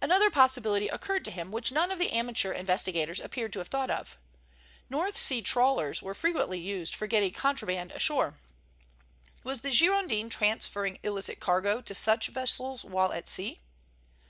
[0.00, 3.90] Another possibility occurred to him which none of the amateur investigators appeared to have thought
[3.90, 4.16] of.
[4.88, 8.38] North Sea trawlers were frequently used for getting contraband ashore.
[9.44, 13.60] Was the Girondin transferring illicit cargo to such vessels while at sea?